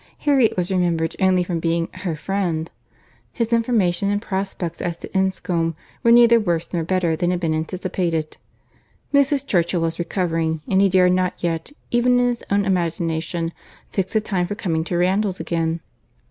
[0.17, 2.71] Harriet was remembered only from being her friend.
[3.33, 7.53] His information and prospects as to Enscombe were neither worse nor better than had been
[7.53, 8.37] anticipated;
[9.13, 9.45] Mrs.
[9.45, 13.53] Churchill was recovering, and he dared not yet, even in his own imagination,
[13.89, 15.81] fix a time for coming to Randalls again.